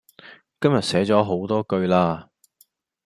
[0.59, 2.31] 今日寫左好多句啦